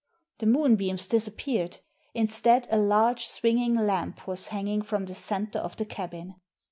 The 0.39 0.47
moon 0.47 0.77
beams 0.77 1.07
disappeared. 1.07 1.77
Instead, 2.15 2.67
a 2.71 2.79
large 2.79 3.27
swinging 3.27 3.75
lamp 3.75 4.25
was 4.25 4.47
hanging 4.47 4.81
from 4.81 5.05
the 5.05 5.13
centre 5.13 5.59
of 5.59 5.77
the 5.77 5.85
cabin. 5.85 6.37